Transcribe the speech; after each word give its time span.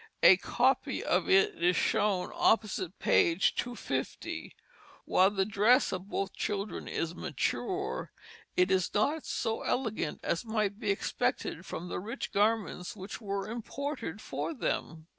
A 0.23 0.37
copy 0.37 1.03
of 1.03 1.29
it 1.29 1.53
is 1.61 1.75
shown 1.75 2.31
opposite 2.33 2.97
page 2.97 3.53
250. 3.53 4.55
While 5.05 5.29
the 5.29 5.45
dress 5.45 5.91
of 5.91 6.09
both 6.09 6.33
children 6.33 6.87
is 6.87 7.13
mature, 7.13 8.11
it 8.57 8.71
is 8.71 8.91
not 8.95 9.27
so 9.27 9.61
elegant 9.61 10.19
as 10.23 10.43
might 10.43 10.79
be 10.79 10.89
expected 10.89 11.67
from 11.67 11.87
the 11.87 11.99
rich 11.99 12.31
garments 12.31 12.95
which 12.95 13.21
were 13.21 13.47
imported 13.47 14.21
for 14.21 14.55
them. 14.55 15.05